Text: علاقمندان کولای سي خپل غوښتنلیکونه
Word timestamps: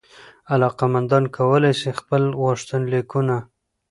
علاقمندان 0.53 1.23
کولای 1.35 1.73
سي 1.81 1.89
خپل 1.99 2.23
غوښتنلیکونه 2.41 3.37